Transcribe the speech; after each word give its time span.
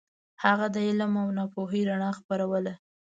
هغه 0.43 0.67
د 0.75 0.77
علم 0.87 1.13
او 1.41 1.47
پوهې 1.53 1.81
رڼا 1.89 2.11
خپروله. 2.19 2.73